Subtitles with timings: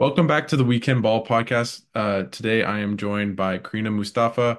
[0.00, 1.82] Welcome back to the We Can Ball podcast.
[1.94, 4.58] Uh, today I am joined by Crina Mustafa,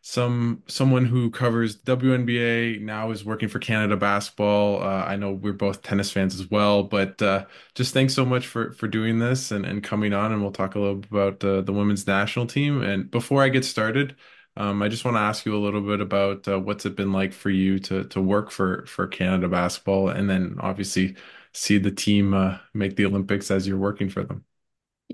[0.00, 4.82] some someone who covers WNBA now is working for Canada Basketball.
[4.82, 8.46] Uh, I know we're both tennis fans as well, but uh, just thanks so much
[8.46, 11.40] for for doing this and, and coming on, and we'll talk a little bit about
[11.40, 12.80] the women's national team.
[12.82, 14.16] And before I get started,
[14.56, 17.12] um, I just want to ask you a little bit about uh, what's it been
[17.12, 21.16] like for you to to work for for Canada Basketball, and then obviously
[21.52, 24.42] see the team uh, make the Olympics as you're working for them.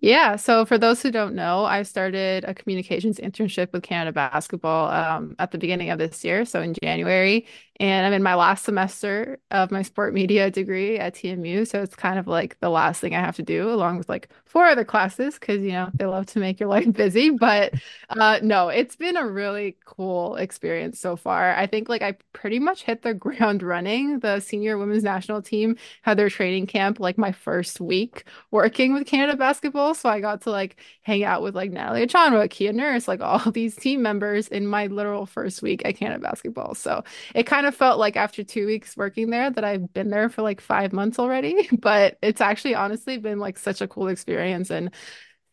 [0.02, 4.90] Yeah, so for those who don't know, I started a communications internship with Canada Basketball
[4.90, 7.46] um, at the beginning of this year, so in January
[7.78, 11.66] and I'm in my last semester of my sport media degree at TMU.
[11.66, 14.28] So it's kind of like the last thing I have to do, along with like
[14.44, 17.30] four other classes, because you know they love to make your life busy.
[17.30, 17.74] But
[18.10, 21.54] uh, no, it's been a really cool experience so far.
[21.54, 24.20] I think like I pretty much hit the ground running.
[24.20, 29.06] The senior women's national team had their training camp like my first week working with
[29.06, 29.94] Canada basketball.
[29.94, 33.38] So I got to like hang out with like Natalie Achonwa, Kia Nurse, like all
[33.52, 36.74] these team members in my literal first week at Canada basketball.
[36.74, 37.04] So
[37.34, 40.08] it kind of kind of felt like after two weeks working there that I've been
[40.08, 41.68] there for like five months already.
[41.80, 44.70] But it's actually honestly been like such a cool experience.
[44.70, 44.90] And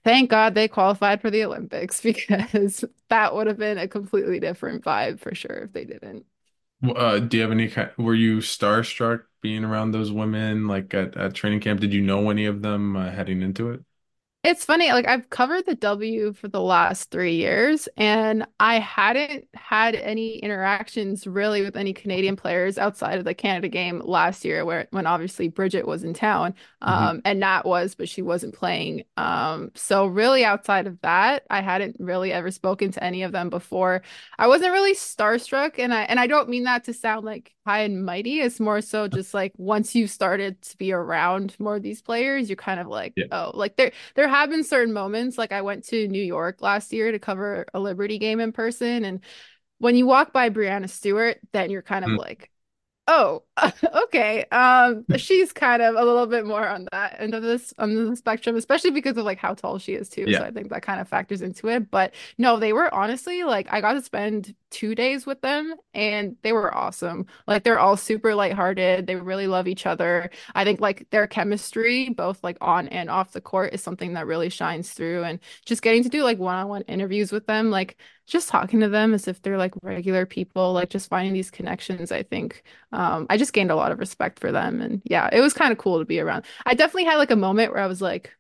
[0.04, 4.84] thank God they qualified for the Olympics because that would have been a completely different
[4.84, 6.26] vibe for sure if they didn't.
[6.84, 11.34] Uh, do you have any were you starstruck being around those women like at, at
[11.34, 11.80] training camp?
[11.80, 13.82] Did you know any of them uh, heading into it?
[14.46, 19.48] It's funny, like I've covered the W for the last three years, and I hadn't
[19.54, 24.66] had any interactions really with any Canadian players outside of the Canada game last year,
[24.66, 26.92] where when obviously Bridget was in town, mm-hmm.
[26.92, 29.06] um, and Nat was, but she wasn't playing.
[29.16, 33.50] Um, so really outside of that, I hadn't really ever spoken to any of them
[33.50, 34.02] before.
[34.38, 37.84] I wasn't really starstruck, and I and I don't mean that to sound like high
[37.84, 38.42] and mighty.
[38.42, 42.50] It's more so just like once you started to be around more of these players,
[42.50, 43.28] you're kind of like, yeah.
[43.32, 45.38] oh, like there there have been certain moments.
[45.38, 49.06] Like I went to New York last year to cover a Liberty game in person,
[49.06, 49.20] and
[49.80, 52.18] when you walk by Breanna Stewart, then you're kind of mm.
[52.18, 52.50] like,
[53.08, 53.44] Oh,
[54.04, 54.46] okay.
[54.46, 58.16] Um, she's kind of a little bit more on that end of this on the
[58.16, 60.24] spectrum, especially because of like how tall she is too.
[60.26, 60.40] Yeah.
[60.40, 61.92] So I think that kind of factors into it.
[61.92, 66.36] But no, they were honestly like I got to spend two days with them and
[66.42, 67.28] they were awesome.
[67.48, 69.06] Like they're all super lighthearted.
[69.06, 70.32] They really love each other.
[70.56, 74.28] I think like their chemistry, both like on and off the court, is something that
[74.28, 75.24] really shines through.
[75.24, 79.14] And just getting to do like one-on-one interviews with them, like just talking to them
[79.14, 83.38] as if they're like regular people, like just finding these connections, I think um, I
[83.38, 84.82] just gained a lot of respect for them.
[84.82, 86.46] And yeah, it was kind of cool to be around.
[86.66, 88.34] I definitely had like a moment where I was like,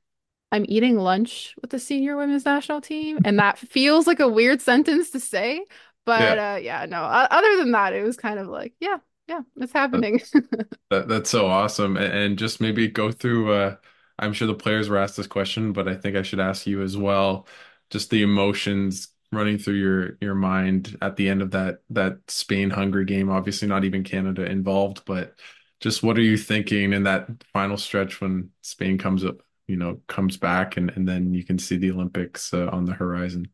[0.54, 3.18] I'm eating lunch with the senior women's national team.
[3.26, 5.66] And that feels like a weird sentence to say.
[6.06, 8.98] But yeah, uh, yeah no, other than that, it was kind of like, yeah,
[9.28, 10.22] yeah, it's happening.
[10.90, 11.98] that, that's so awesome.
[11.98, 13.76] And, and just maybe go through, uh,
[14.20, 16.82] I'm sure the players were asked this question, but I think I should ask you
[16.82, 17.48] as well.
[17.90, 22.70] Just the emotions running through your your mind at the end of that that Spain
[22.70, 23.30] Hungary game?
[23.30, 25.40] Obviously, not even Canada involved, but
[25.80, 29.38] just what are you thinking in that final stretch when Spain comes up,
[29.68, 32.94] you know, comes back, and and then you can see the Olympics uh, on the
[32.94, 33.48] horizon.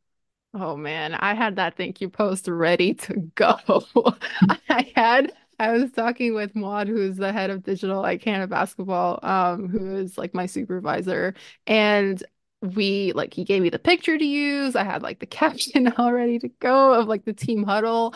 [0.53, 3.57] Oh man, I had that thank you post ready to go.
[4.69, 9.19] I had I was talking with Maud, who's the head of digital at Canada Basketball,
[9.23, 11.35] um, who is like my supervisor,
[11.67, 12.23] and
[12.61, 14.75] we like he gave me the picture to use.
[14.75, 18.15] I had like the caption all ready to go of like the team huddle.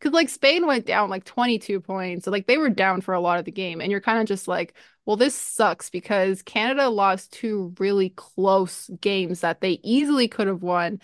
[0.00, 2.24] Cause like Spain went down like 22 points.
[2.24, 3.80] So like they were down for a lot of the game.
[3.80, 4.74] And you're kind of just like,
[5.06, 10.62] well, this sucks because Canada lost two really close games that they easily could have
[10.62, 11.00] won.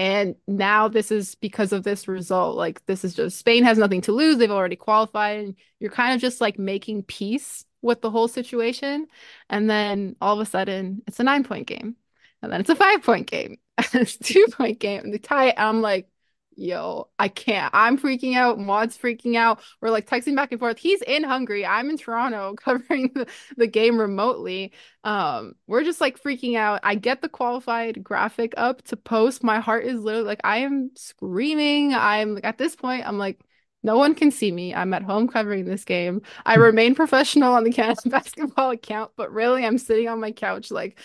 [0.00, 2.56] And now this is because of this result.
[2.56, 4.38] Like this is just Spain has nothing to lose.
[4.38, 5.40] They've already qualified.
[5.40, 9.08] And you're kind of just like making peace with the whole situation.
[9.50, 11.96] And then all of a sudden it's a nine point game
[12.40, 13.58] and then it's a five point game,
[13.92, 15.56] it's two point game, and they tie it.
[15.58, 16.08] I'm like,
[16.56, 17.70] yo, I can't.
[17.74, 18.58] I'm freaking out.
[18.58, 19.60] Maud's freaking out.
[19.80, 20.78] We're like texting back and forth.
[20.78, 21.64] He's in Hungary.
[21.64, 23.26] I'm in Toronto covering the,
[23.56, 24.72] the game remotely.
[25.04, 26.80] Um, we're just like freaking out.
[26.82, 29.42] I get the qualified graphic up to post.
[29.42, 31.94] My heart is literally like I am screaming.
[31.94, 33.40] I'm like at this point, I'm like,
[33.82, 34.74] no one can see me.
[34.74, 36.20] I'm at home covering this game.
[36.44, 40.70] I remain professional on the Canada basketball account, but really I'm sitting on my couch
[40.70, 40.98] like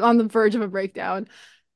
[0.00, 1.28] on the verge of a breakdown.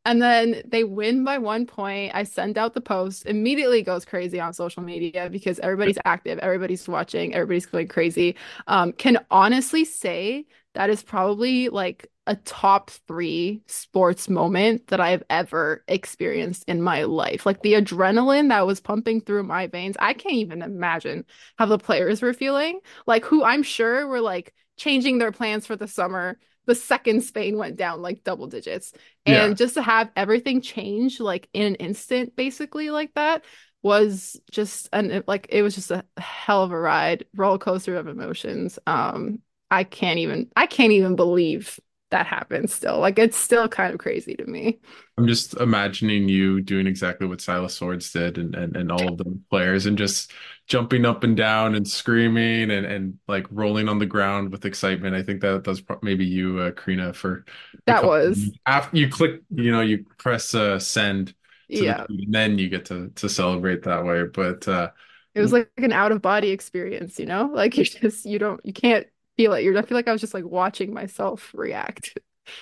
[0.08, 2.12] And then they win by one point.
[2.14, 6.88] I send out the post, immediately goes crazy on social media because everybody's active, everybody's
[6.88, 8.34] watching, everybody's going crazy.
[8.69, 15.25] Um, can honestly say that is probably like a top three sports moment that I've
[15.28, 17.44] ever experienced in my life.
[17.44, 21.26] Like the adrenaline that was pumping through my veins, I can't even imagine
[21.58, 22.81] how the players were feeling.
[23.06, 26.38] Like, who I'm sure were like changing their plans for the summer
[26.69, 28.93] the second Spain went down like double digits.
[29.25, 29.55] And yeah.
[29.55, 33.43] just to have everything change like in an instant, basically, like that
[33.82, 38.06] was just an like it was just a hell of a ride, roller coaster of
[38.06, 38.79] emotions.
[38.87, 42.99] Um, I can't even I can't even believe that happens still.
[42.99, 44.78] Like it's still kind of crazy to me.
[45.16, 49.19] I'm just imagining you doing exactly what Syla Swords did and, and, and all of
[49.19, 50.32] the players and just
[50.66, 55.14] jumping up and down and screaming and, and like rolling on the ground with excitement.
[55.14, 57.44] I think that that's maybe you, uh, Crina, for
[57.87, 61.34] that was after you click, you know, you press uh, send
[61.69, 62.06] yeah.
[62.08, 64.25] The, and then you get to to celebrate that way.
[64.25, 64.90] But uh,
[65.34, 68.64] it was like an out of body experience, you know, like you just you don't
[68.64, 69.06] you can't
[69.38, 69.62] feel it.
[69.62, 72.19] You're, I feel like I was just like watching myself react.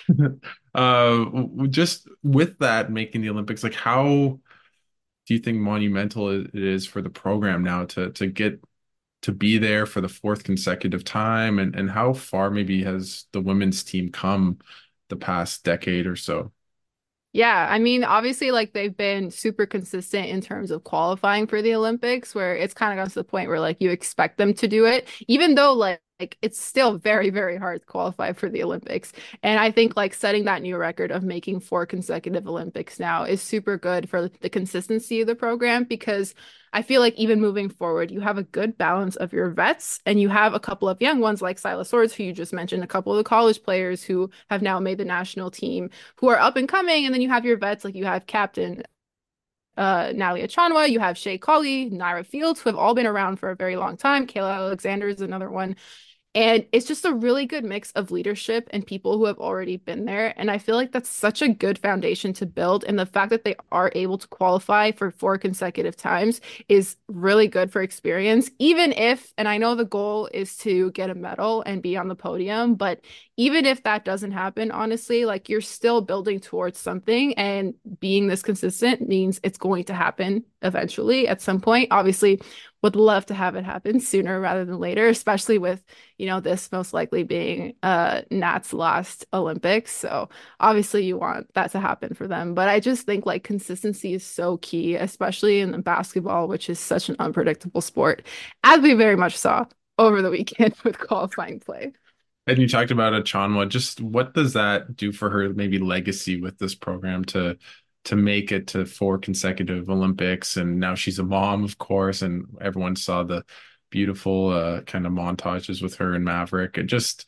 [0.75, 1.25] uh,
[1.69, 4.39] just with that making the Olympics, like how
[5.25, 8.61] do you think monumental it is for the program now to to get
[9.23, 13.41] to be there for the fourth consecutive time, and and how far maybe has the
[13.41, 14.59] women's team come
[15.09, 16.51] the past decade or so?
[17.33, 21.75] Yeah, I mean, obviously, like they've been super consistent in terms of qualifying for the
[21.75, 24.67] Olympics, where it's kind of gotten to the point where like you expect them to
[24.67, 28.63] do it, even though like like it's still very very hard to qualify for the
[28.63, 29.13] olympics.
[29.43, 33.41] And i think like setting that new record of making four consecutive olympics now is
[33.41, 36.33] super good for the consistency of the program because
[36.73, 40.19] i feel like even moving forward you have a good balance of your vets and
[40.19, 42.87] you have a couple of young ones like syla swords who you just mentioned a
[42.87, 46.55] couple of the college players who have now made the national team who are up
[46.55, 47.05] and coming.
[47.05, 48.83] And then you have your vets like you have captain
[49.77, 53.51] uh, Natalie Achonwa, you have Shay Colley, Nirra Fields, who have all been around for
[53.51, 54.27] a very long time.
[54.27, 55.75] Kayla Alexander is another one.
[56.37, 60.05] And it's just a really good mix of leadership and people who have already been
[60.05, 60.35] there.
[60.37, 62.83] And I feel like that's such a good foundation to build.
[62.83, 66.39] And the fact that they are able to qualify for four consecutive times
[66.69, 68.51] is really good for experience.
[68.59, 72.07] Even if, and I know the goal is to get a medal and be on
[72.07, 73.01] the podium, but
[73.35, 77.33] even if that doesn't happen, honestly, like you're still building towards something.
[77.33, 81.87] And being this consistent means it's going to happen eventually at some point.
[81.89, 82.39] Obviously,
[82.83, 85.83] would love to have it happen sooner rather than later, especially with,
[86.17, 89.91] you know, this most likely being uh Nat's last Olympics.
[89.91, 90.29] So
[90.59, 92.53] obviously you want that to happen for them.
[92.53, 97.09] But I just think like consistency is so key, especially in basketball, which is such
[97.09, 98.25] an unpredictable sport,
[98.63, 99.65] as we very much saw
[99.97, 101.93] over the weekend with qualifying play.
[102.45, 103.67] And you talked about Achonwa.
[103.67, 107.57] Just what does that do for her maybe legacy with this program to
[108.07, 112.45] to make it to four consecutive Olympics, and now she's a mom, of course, and
[112.61, 113.43] everyone saw the
[113.89, 116.77] beautiful uh, kind of montages with her and Maverick.
[116.77, 117.25] And just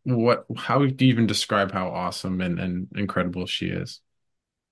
[0.00, 4.00] what, how do you even describe how awesome and, and incredible she is?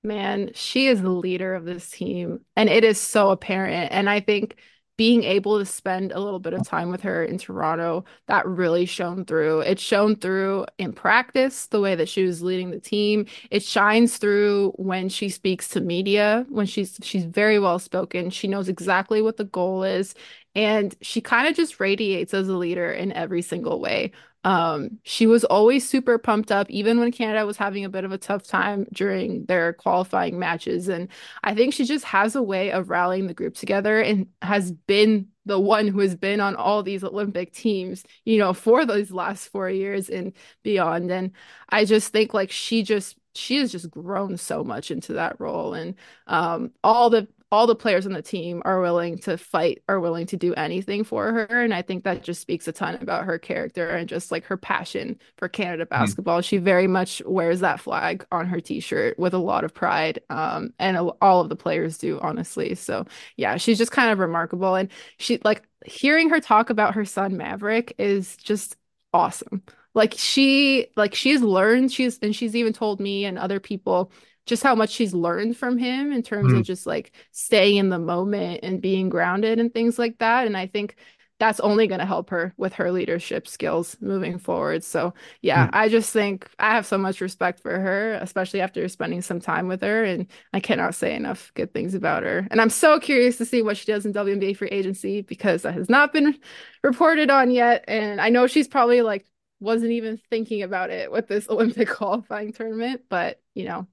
[0.04, 3.90] Man, she is the leader of this team, and it is so apparent.
[3.93, 4.56] And I think
[4.96, 8.84] being able to spend a little bit of time with her in Toronto, that really
[8.86, 9.60] shone through.
[9.60, 13.26] It shone through in practice, the way that she was leading the team.
[13.50, 18.30] It shines through when she speaks to media, when she's she's very well spoken.
[18.30, 20.14] She knows exactly what the goal is.
[20.54, 24.12] And she kind of just radiates as a leader in every single way.
[24.44, 28.12] Um, she was always super pumped up, even when Canada was having a bit of
[28.12, 30.88] a tough time during their qualifying matches.
[30.88, 31.09] And
[31.44, 35.28] I think she just has a way of rallying the group together and has been
[35.47, 39.49] the one who has been on all these Olympic teams, you know, for those last
[39.49, 40.32] four years and
[40.62, 41.11] beyond.
[41.11, 41.32] And
[41.68, 45.73] I just think like she just she has just grown so much into that role
[45.75, 45.94] and
[46.26, 50.25] um, all the all the players on the team are willing to fight, are willing
[50.25, 51.62] to do anything for her.
[51.62, 54.56] And I think that just speaks a ton about her character and just like her
[54.56, 55.90] passion for Canada hmm.
[55.90, 56.40] basketball.
[56.40, 56.44] Mm.
[56.44, 60.21] She very much wears that flag on her t shirt with a lot of pride.
[60.30, 62.75] Um, and all of the players do, honestly.
[62.75, 63.04] So
[63.37, 64.75] yeah, she's just kind of remarkable.
[64.75, 68.76] And she like hearing her talk about her son Maverick is just
[69.12, 69.62] awesome.
[69.94, 74.11] Like she like she's learned, she's and she's even told me and other people
[74.46, 76.58] just how much she's learned from him in terms mm.
[76.58, 80.46] of just like staying in the moment and being grounded and things like that.
[80.46, 80.96] And I think
[81.42, 84.84] that's only going to help her with her leadership skills moving forward.
[84.84, 85.70] So, yeah, mm.
[85.72, 89.66] I just think I have so much respect for her, especially after spending some time
[89.66, 90.04] with her.
[90.04, 92.46] And I cannot say enough good things about her.
[92.50, 95.75] And I'm so curious to see what she does in WNBA free agency because that
[95.75, 96.38] has not been
[96.84, 97.84] reported on yet.
[97.88, 99.26] And I know she's probably like
[99.58, 103.88] wasn't even thinking about it with this Olympic qualifying tournament, but you know,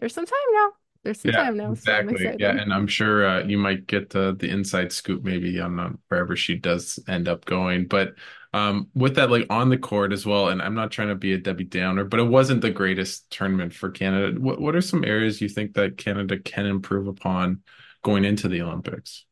[0.00, 0.72] there's some time now.
[1.04, 2.32] There's some Yeah, time now, exactly.
[2.32, 2.38] excited.
[2.38, 5.90] Yeah, and I'm sure uh, you might get uh, the inside scoop maybe on uh,
[6.08, 7.86] wherever she does end up going.
[7.86, 8.14] But
[8.52, 11.32] um, with that, like on the court as well, and I'm not trying to be
[11.32, 14.38] a Debbie Downer, but it wasn't the greatest tournament for Canada.
[14.40, 17.62] What what are some areas you think that Canada can improve upon
[18.02, 19.24] going into the Olympics?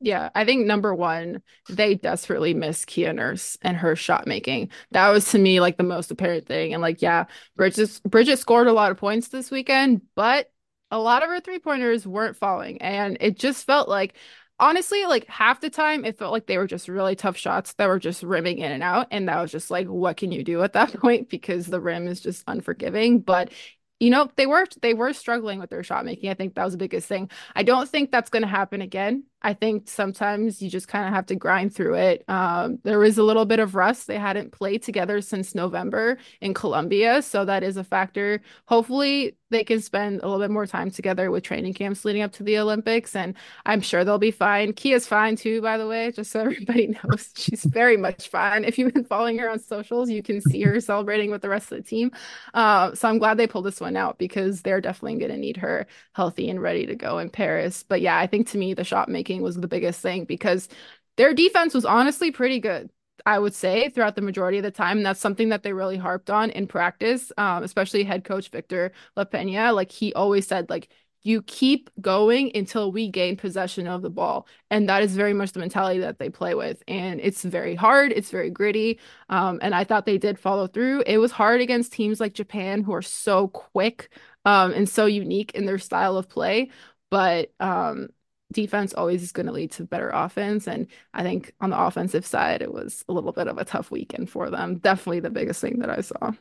[0.00, 4.70] Yeah, I think number one, they desperately miss Kia Nurse and her shot making.
[4.90, 6.74] That was to me like the most apparent thing.
[6.74, 7.24] And like, yeah,
[7.56, 10.50] Bridget Bridget scored a lot of points this weekend, but
[10.90, 12.82] a lot of her three pointers weren't falling.
[12.82, 14.14] And it just felt like
[14.60, 17.88] honestly, like half the time it felt like they were just really tough shots that
[17.88, 19.08] were just rimming in and out.
[19.10, 21.30] And that was just like, what can you do at that point?
[21.30, 23.20] Because the rim is just unforgiving.
[23.20, 23.50] But
[23.98, 26.28] you know, they were they were struggling with their shot making.
[26.28, 27.30] I think that was the biggest thing.
[27.54, 29.24] I don't think that's going to happen again.
[29.46, 32.24] I think sometimes you just kind of have to grind through it.
[32.26, 34.08] Um, there was a little bit of rust.
[34.08, 38.42] They hadn't played together since November in Colombia, so that is a factor.
[38.66, 42.32] Hopefully, they can spend a little bit more time together with training camps leading up
[42.32, 43.34] to the Olympics, and
[43.64, 44.72] I'm sure they'll be fine.
[44.72, 47.30] Kia's fine too, by the way, just so everybody knows.
[47.36, 48.64] She's very much fine.
[48.64, 51.70] If you've been following her on socials, you can see her celebrating with the rest
[51.70, 52.10] of the team.
[52.54, 55.58] Uh, so I'm glad they pulled this one out because they're definitely going to need
[55.58, 57.84] her healthy and ready to go in Paris.
[57.84, 59.08] But yeah, I think to me, the shot
[59.40, 60.68] was the biggest thing because
[61.16, 62.90] their defense was honestly pretty good.
[63.24, 64.98] I would say throughout the majority of the time.
[64.98, 68.92] And that's something that they really harped on in practice, um, especially head coach Victor
[69.16, 69.74] Lapeña.
[69.74, 70.88] Like he always said, like,
[71.22, 74.46] you keep going until we gain possession of the ball.
[74.70, 76.84] And that is very much the mentality that they play with.
[76.86, 79.00] And it's very hard, it's very gritty.
[79.28, 81.02] Um, and I thought they did follow through.
[81.04, 84.08] It was hard against teams like Japan, who are so quick
[84.44, 86.70] um, and so unique in their style of play.
[87.10, 88.10] But um,
[88.52, 90.66] defense always is going to lead to better offense.
[90.68, 93.90] And I think on the offensive side, it was a little bit of a tough
[93.90, 94.78] weekend for them.
[94.78, 96.32] Definitely the biggest thing that I saw.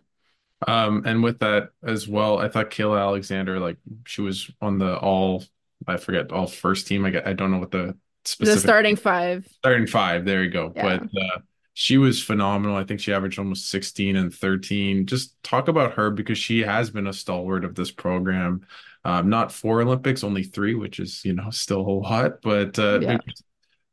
[0.68, 4.98] Um, and with that as well, I thought Kayla Alexander, like she was on the
[4.98, 5.44] all,
[5.88, 7.06] I forget, all first team.
[7.06, 8.56] I get, I don't know what the specific.
[8.56, 9.48] The starting five.
[9.58, 10.26] starting five.
[10.26, 10.72] There you go.
[10.76, 11.00] Yeah.
[11.00, 11.40] But uh,
[11.74, 12.78] she was phenomenal.
[12.78, 15.08] I think she averaged almost 16 and 13.
[15.08, 18.66] Just talk about her because she has been a stalwart of this program.
[19.06, 22.42] Um, not four Olympics, only three, which is, you know, still a lot.
[22.42, 23.18] But uh, Yeah.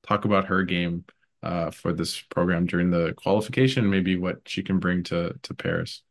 [0.06, 1.04] talk about her game
[1.42, 6.02] uh, for this program during the qualification, maybe what she can bring to to Paris.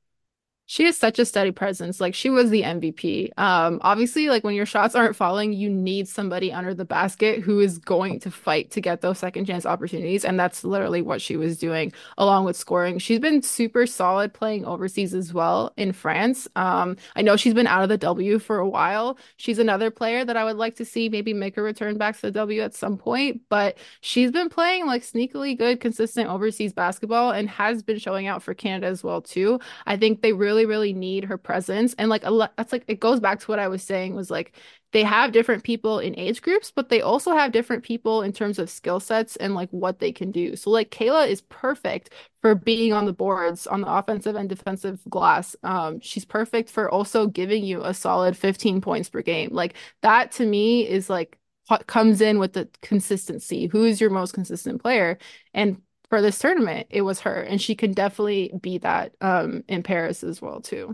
[0.71, 1.99] She is such a steady presence.
[1.99, 3.37] Like she was the MVP.
[3.37, 7.59] Um, obviously, like when your shots aren't falling, you need somebody under the basket who
[7.59, 10.23] is going to fight to get those second chance opportunities.
[10.23, 12.99] And that's literally what she was doing along with scoring.
[12.99, 16.47] She's been super solid playing overseas as well in France.
[16.55, 19.17] Um, I know she's been out of the W for a while.
[19.35, 22.21] She's another player that I would like to see maybe make a return back to
[22.21, 27.31] the W at some point, but she's been playing like sneakily good, consistent overseas basketball
[27.31, 29.59] and has been showing out for Canada as well too.
[29.85, 31.93] I think they really, really need her presence.
[31.97, 34.31] And like a lot, that's like it goes back to what I was saying was
[34.31, 34.55] like
[34.91, 38.59] they have different people in age groups, but they also have different people in terms
[38.59, 40.55] of skill sets and like what they can do.
[40.55, 44.99] So like Kayla is perfect for being on the boards on the offensive and defensive
[45.09, 45.55] glass.
[45.63, 49.49] Um, she's perfect for also giving you a solid 15 points per game.
[49.53, 51.37] Like that to me is like
[51.67, 53.67] what comes in with the consistency.
[53.67, 55.17] Who is your most consistent player?
[55.53, 59.81] And for this tournament, it was her, and she can definitely be that um, in
[59.81, 60.93] Paris as well too.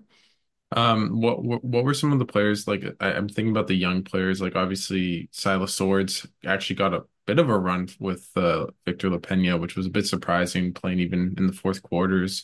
[0.73, 2.83] Um, what, what what were some of the players like?
[2.99, 4.39] I, I'm thinking about the young players.
[4.39, 9.59] Like obviously, Syla Swords actually got a bit of a run with uh, Victor Lapeña,
[9.59, 12.43] which was a bit surprising, playing even in the fourth quarters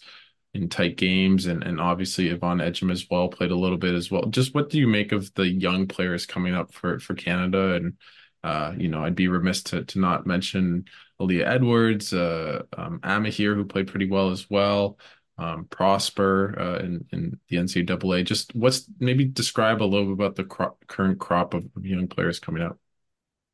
[0.56, 4.10] in tight games, and and obviously Yvonne Ejim as well played a little bit as
[4.10, 4.25] well.
[4.25, 7.75] Just what do you make of the young players coming up for for Canada?
[7.75, 7.98] And
[8.44, 10.86] uh, you know, I'd be remiss to to not mention
[11.20, 14.98] Aaliyah Edwards, uh, um, Amihere, who played pretty well as well
[15.38, 18.26] um, Prosper uh, in in the NCAA.
[18.26, 22.08] Just what's maybe describe a little bit about the cro current crop of, of young
[22.08, 22.78] players coming up.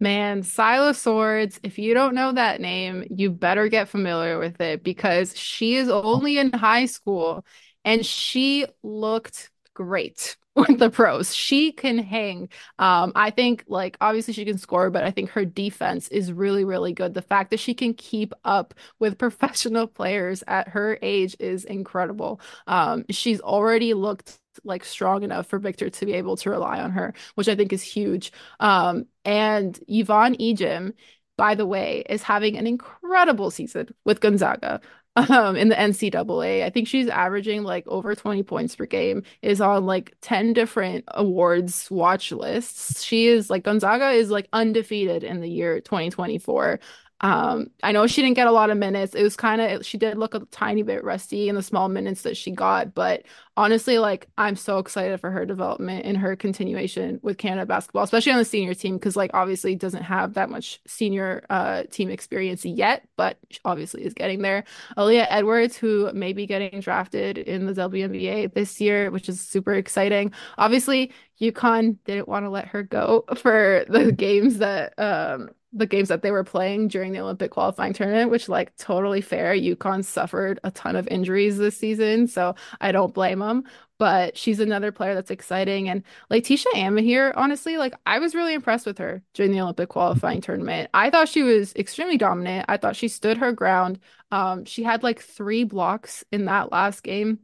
[0.01, 4.81] Man, Syla Swords, if you don't know that name, you better get familiar with it
[4.81, 7.46] because she is only in high school
[7.84, 11.33] and she looked great with the pros.
[11.33, 12.50] She can hang.
[12.79, 16.65] Um, I think like obviously she can score, but I think her defense is really,
[16.65, 17.13] really good.
[17.13, 22.41] The fact that she can keep up with professional players at her age is incredible.
[22.67, 26.91] Um, she's already looked like strong enough for Victor to be able to rely on
[26.91, 28.33] her, which I think is huge.
[28.59, 30.93] Um, and Yvonne Ejim,
[31.38, 34.81] by the way, is having an incredible season with Gonzaga
[35.29, 36.63] um in the NCAA.
[36.63, 41.05] I think she's averaging like over 20 points per game, is on like 10 different
[41.09, 43.03] awards watch lists.
[43.03, 46.79] She is like Gonzaga is like undefeated in the year 2024.
[47.21, 49.13] Um, I know she didn't get a lot of minutes.
[49.13, 52.21] It was kind of she did look a tiny bit rusty in the small minutes
[52.21, 53.23] that she got, but
[53.57, 58.31] honestly, like I'm so excited for her development and her continuation with Canada basketball, especially
[58.31, 62.63] on the senior team, because like obviously doesn't have that much senior uh team experience
[62.63, 64.63] yet, but obviously is getting there.
[64.97, 69.73] Aaliyah Edwards, who may be getting drafted in the WNBA this year, which is super
[69.73, 70.31] exciting.
[70.57, 71.11] Obviously,
[71.41, 76.21] UConn didn't want to let her go for the games that um the games that
[76.23, 79.53] they were playing during the Olympic qualifying tournament, which like totally fair.
[79.53, 83.63] UConn suffered a ton of injuries this season, so I don't blame them.
[83.99, 85.89] But she's another player that's exciting.
[85.89, 90.41] And Laeticia Amihere, honestly, like I was really impressed with her during the Olympic qualifying
[90.41, 90.89] tournament.
[90.93, 92.65] I thought she was extremely dominant.
[92.69, 93.99] I thought she stood her ground.
[94.31, 97.39] Um, she had like three blocks in that last game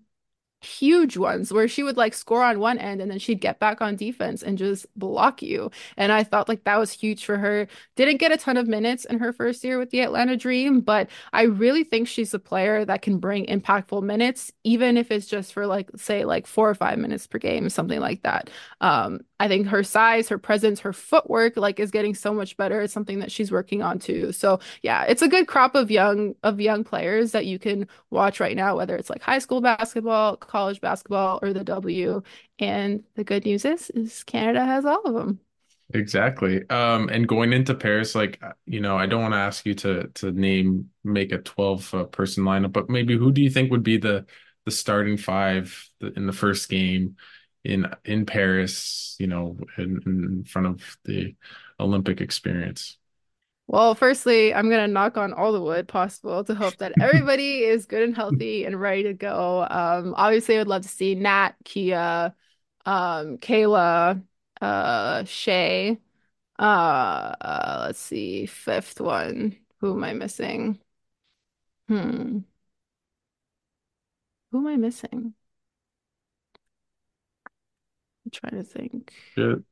[0.66, 3.82] huge ones where she would like score on one end and then she'd get back
[3.82, 5.72] on defense and just block you.
[5.98, 7.68] And I thought like that was huge for her.
[7.96, 11.10] Didn't get a ton of minutes in her first year with the Atlanta Dream, but
[11.34, 15.54] I really think she's a player that can bring impactful minutes, even if it's just
[15.54, 18.50] for like, say, like four or five minutes per game, something like that.
[18.82, 22.82] Um, I think her size, her presence, her footwork like is getting so much better.
[22.82, 24.32] It's something that she's working on too.
[24.32, 28.40] So yeah, it's a good crop of young of young players that you can watch
[28.40, 32.22] right now, whether it's like high school basketball, college basketball, or the W.
[32.60, 35.40] And the good news is, is Canada has all of them.
[35.94, 36.68] Exactly.
[36.70, 40.08] Um, and going into Paris, like you know, I don't want to ask you to
[40.16, 43.84] to name make a 12 uh, person lineup, but maybe who do you think would
[43.84, 44.26] be the
[44.66, 47.18] the starting five in the first game?
[47.66, 51.36] in in Paris, you know, in, in front of the
[51.80, 52.98] Olympic experience?
[53.68, 57.86] Well, firstly, I'm gonna knock on all the wood possible to hope that everybody is
[57.88, 59.64] good and healthy and ready to go.
[59.70, 62.36] Um, obviously, I would love to see Nat, Kia,
[62.86, 64.24] um, Kayla,
[64.62, 66.00] uh, Shay.
[66.60, 66.62] Uh,
[67.42, 69.58] uh, let's see, fifth one.
[69.82, 70.80] Who am I missing?
[71.88, 72.40] Hmm.
[74.52, 75.36] Who am I missing?
[78.26, 79.14] I'm trying to think.
[79.36, 79.64] Good.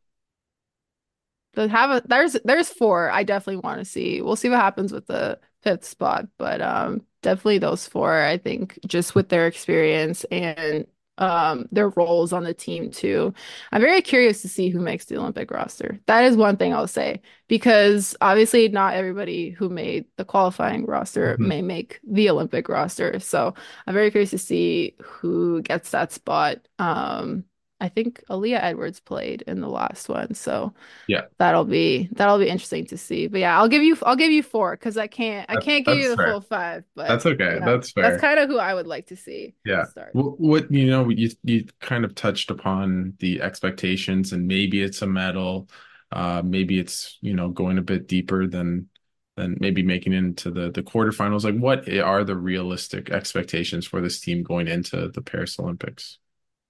[1.55, 4.21] Have a there's there's four I definitely want to see.
[4.21, 8.79] We'll see what happens with the fifth spot, but um definitely those four I think
[8.87, 10.87] just with their experience and
[11.19, 13.33] um their roles on the team too.
[13.71, 15.99] I'm very curious to see who makes the Olympic roster.
[16.07, 21.37] That is one thing I'll say because obviously not everybody who made the qualifying roster
[21.37, 21.47] Mhm.
[21.47, 23.19] may make the Olympic roster.
[23.19, 23.53] So
[23.85, 26.67] I'm very curious to see who gets that spot.
[26.79, 27.45] Um
[27.83, 30.73] I think Aaliyah Edwards played in the last one, so
[31.07, 33.27] Yeah, that'll be that'll be interesting to see.
[33.27, 35.97] But yeah, I'll give you I'll give you four because I can't I can't give
[35.99, 36.23] you the fair.
[36.23, 37.59] full five, but That's okay.
[37.59, 38.01] yeah, That's fair.
[38.01, 39.85] that's kind of who I would like to see Yeah.
[39.85, 40.11] start.
[40.11, 45.01] What, what you know, you you kind of touched upon the expectations, and maybe it's
[45.01, 45.69] a medal,
[46.11, 48.89] uh, maybe it's you know going a bit deeper than
[49.37, 51.43] than maybe making it into the the quarterfinals.
[51.45, 56.19] Like, what are the realistic expectations for this team going into the Paris Olympics?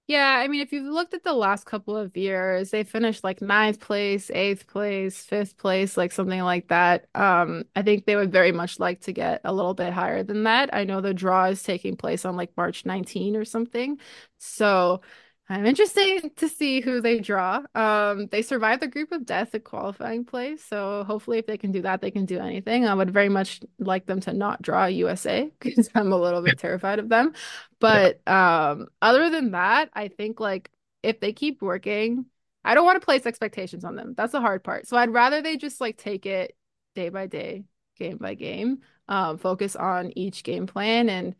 [0.06, 3.40] Yeah, I mean, if you've looked at the last couple of years, they finished like
[3.40, 7.06] ninth place, eighth place, fifth place, like something like that.
[7.14, 10.42] Um, I think they would very much like to get a little bit higher than
[10.44, 10.68] that.
[10.74, 13.98] I know the draw is taking place on like March 19 or something.
[14.36, 15.00] So
[15.48, 17.60] I'm interested to see who they draw.
[17.74, 21.70] Um, they survived the group of death at qualifying play, so hopefully if they can
[21.70, 22.86] do that, they can do anything.
[22.86, 26.58] I would very much like them to not draw USA because I'm a little bit
[26.58, 27.32] terrified of them.
[27.34, 27.40] Yeah.
[27.78, 30.70] But um, other than that, I think like
[31.02, 32.24] if they keep working,
[32.64, 34.14] I don't want to place expectations on them.
[34.16, 34.88] That's the hard part.
[34.88, 36.56] So I'd rather they just like take it
[36.94, 37.64] day by day,
[37.98, 38.78] game by game,
[39.08, 41.34] um, focus on each game plan and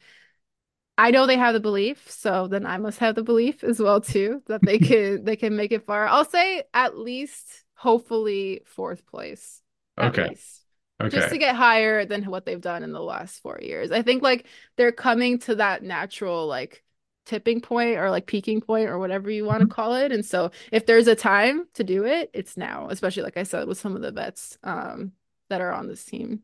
[0.97, 4.01] I know they have the belief, so then I must have the belief as well
[4.01, 6.07] too that they can they can make it far.
[6.07, 9.61] I'll say at least hopefully fourth place
[9.99, 10.29] Okay.
[10.29, 10.63] least.
[11.09, 13.91] Just to get higher than what they've done in the last four years.
[13.93, 16.83] I think like they're coming to that natural like
[17.27, 20.13] tipping point or like peaking point or whatever you want to call it.
[20.13, 23.67] And so if there's a time to do it, it's now, especially like I said
[23.69, 25.13] with some of the vets um
[25.51, 26.43] that are on this team.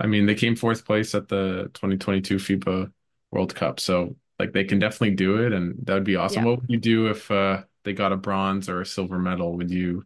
[0.00, 2.92] I mean, they came fourth place at the 2022 FIBA
[3.34, 6.42] World Cup, so like they can definitely do it, and that would be awesome.
[6.42, 6.44] Yeah.
[6.44, 9.56] What would you do if uh, they got a bronze or a silver medal?
[9.56, 10.04] Would you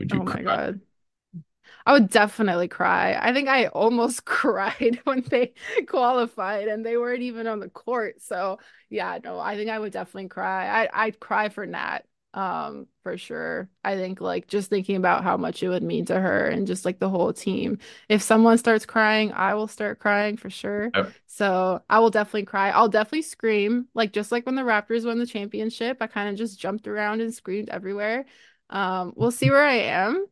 [0.00, 0.42] would you Oh my?
[0.42, 0.80] God.
[1.86, 3.14] I would definitely cry.
[3.20, 5.54] I think I almost cried when they
[5.86, 8.22] qualified and they weren't even on the court.
[8.22, 8.58] So
[8.90, 10.84] yeah, no, I think I would definitely cry.
[10.84, 12.00] I I'd cry for Nat,
[12.34, 13.70] um, for sure.
[13.84, 16.84] I think like just thinking about how much it would mean to her and just
[16.84, 17.78] like the whole team.
[18.08, 20.90] If someone starts crying, I will start crying for sure.
[20.94, 21.12] Yep.
[21.26, 22.70] So I will definitely cry.
[22.70, 23.86] I'll definitely scream.
[23.94, 27.20] Like just like when the Raptors won the championship, I kind of just jumped around
[27.20, 28.26] and screamed everywhere.
[28.68, 30.26] Um, we'll see where I am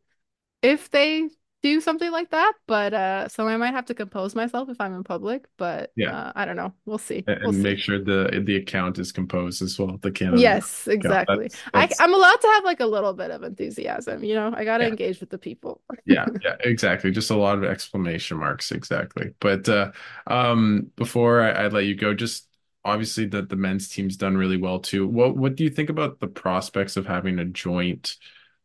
[0.61, 1.29] if they
[1.63, 4.93] do something like that, but uh, so I might have to compose myself if I'm
[4.93, 5.47] in public.
[5.57, 6.11] But Yeah.
[6.11, 6.73] uh, I don't know.
[6.85, 7.25] We'll see.
[7.25, 7.83] And We'll make see.
[7.85, 11.45] sure the the account is composed as well, the Canada Yes, exactly.
[11.45, 14.53] That's I that's I'm allowed to have like a little bit of enthusiasm, you know.
[14.55, 14.89] I gotta yeah.
[14.89, 15.81] engage with the people.
[16.05, 17.11] Yeah, yeah, exactly.
[17.11, 19.31] Just a lot of exclamation marks, exactly.
[19.39, 19.91] But uh
[20.27, 22.47] um before I, I let you go, just
[22.83, 25.07] obviously that the men's team's done really well too.
[25.07, 28.17] What what do you think about the prospects of having a joint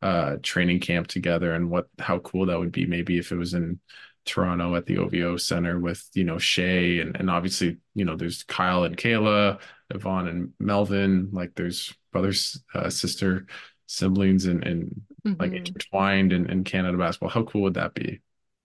[0.03, 3.55] uh training camp together and what how cool that would be maybe if it was
[3.55, 3.81] in
[4.25, 8.43] Toronto at the OVO Center with, you know, Shay and and obviously, you know, there's
[8.45, 9.59] Kyle and Kayla,
[9.91, 13.47] Yvonne and Melvin, like there's brothers, uh, sister
[13.87, 15.01] siblings and and
[15.39, 15.59] like Mhm.
[15.69, 17.31] intertwined in, in Canada basketball.
[17.31, 18.21] How cool would that be?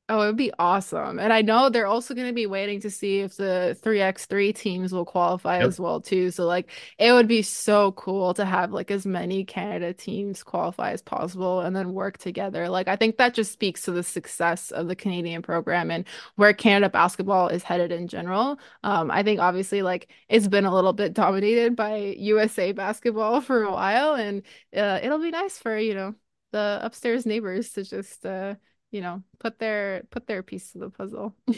[0.09, 1.17] Oh, it would be awesome.
[1.17, 4.91] And I know they're also going to be waiting to see if the 3x3 teams
[4.91, 5.65] will qualify Yep.
[5.65, 6.29] as well too.
[6.29, 10.91] So like it would be so cool to have like as many Canada teams qualify
[10.91, 12.67] as possible and then work together.
[12.67, 16.53] Like I think that just speaks to the success of the Canadian program and where
[16.53, 18.59] Canada basketball is headed in general.
[18.83, 23.63] Um, I think obviously like it's been a little bit dominated by USA basketball for
[23.63, 24.43] a while and
[24.75, 26.13] uh, it'll be nice for, you know,
[26.51, 28.55] the upstairs neighbors to just uh
[28.93, 31.35] you know, put their put their piece to the puzzle.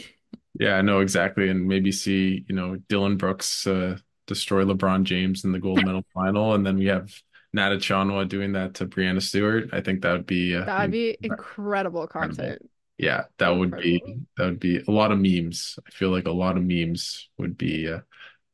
[0.58, 1.48] Yeah, I know exactly.
[1.48, 6.04] And maybe see, you know, Dillon Brooks uh, destroy LeBron James in the gold medal
[6.14, 6.54] final.
[6.54, 7.12] And then we have
[7.52, 9.68] Nat Achonwa doing that to Breanna Stewart.
[9.72, 12.06] I think that would be uh, That'd be incredible incredible.
[12.06, 12.70] content.
[12.98, 14.02] Yeah, that would be
[14.36, 15.78] that would be a lot of memes.
[15.86, 18.00] I feel like a lot of memes would be uh,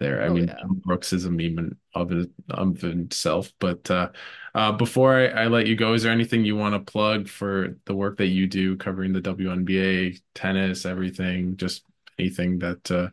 [0.02, 0.22] there.
[0.22, 0.64] I Oh mean, yeah.
[0.68, 2.12] Brooks is a meme of
[2.50, 3.52] of himself.
[3.58, 4.10] But uh,
[4.54, 7.78] uh, before I, I let you go, is there anything you want to plug for
[7.86, 11.56] the work that you do covering the WNBA, tennis, everything?
[11.56, 11.84] Just
[12.18, 13.10] anything that uh,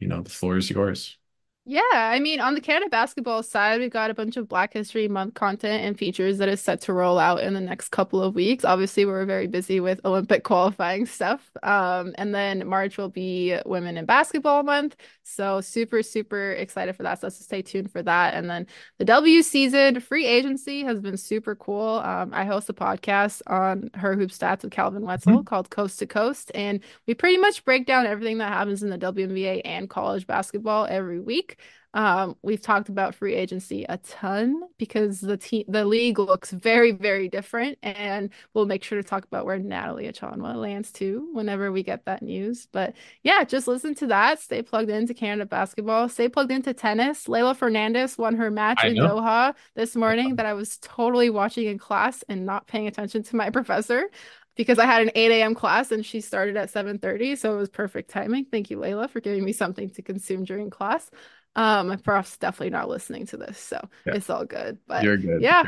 [0.00, 1.18] you know, the floor is yours.
[1.66, 5.08] Yeah, I mean, on the Canada basketball side, we've got a bunch of Black History
[5.08, 8.34] Month content and features that is set to roll out in the next couple of
[8.34, 8.66] weeks.
[8.66, 11.50] Obviously, we're very busy with Olympic qualifying stuff.
[11.62, 14.96] Um, and then March will be Women in Basketball Month.
[15.22, 17.22] So super, super excited for that.
[17.22, 18.34] So stay tuned for that.
[18.34, 18.66] And then
[18.98, 22.02] the W season free agency has been super cool.
[22.04, 25.46] Um, I host a podcast on Her Hoop Stats with Calvin Wetzel Mhm.
[25.46, 28.98] called Coast to Coast, and we pretty much break down everything that happens in the
[28.98, 31.52] WNBA and college basketball every week.
[31.94, 36.90] Um, we've talked about free agency a ton because the team, the league looks very,
[36.90, 41.70] very different, and we'll make sure to talk about where Natalie Achonwa lands too whenever
[41.70, 42.66] we get that news.
[42.72, 44.40] But yeah, just listen to that.
[44.40, 46.08] Stay plugged into Canada basketball.
[46.08, 47.26] Stay plugged into tennis.
[47.26, 49.20] Leylah Fernandez won her match I in know.
[49.20, 53.36] Doha this morning that I was totally watching in class and not paying attention to
[53.36, 54.10] my professor
[54.56, 55.54] because I had an 8 a.m.
[55.54, 58.46] class and she started at 7:30, so it was perfect timing.
[58.46, 61.08] Thank you, Leylah, for giving me something to consume during class.
[61.56, 64.78] Um, my prof's definitely not listening to this, so Yeah, it's all good.
[64.86, 65.42] But you're good.
[65.42, 65.64] yeah,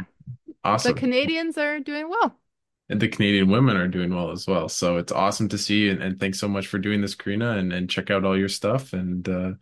[0.64, 0.94] Awesome.
[0.94, 2.36] the Canadians are doing well.
[2.88, 4.68] And the Canadian women are doing well as well.
[4.68, 5.88] So it's awesome to see.
[5.88, 8.48] And, and thanks so much for doing this, Crina, and, and check out all your
[8.48, 8.92] stuff.
[8.92, 9.52] And uh,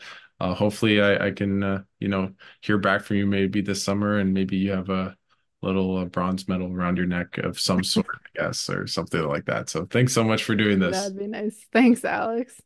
[0.40, 4.18] uh, hopefully I, I can, uh, you know, hear back from you maybe this summer
[4.18, 5.16] and maybe you have a
[5.62, 8.06] little uh, bronze medal around your neck of some sort,
[8.36, 9.70] I guess, or something like that.
[9.70, 10.96] So thanks so much for doing this.
[10.96, 11.66] That'd be nice.
[11.72, 12.60] Thanks, Alex.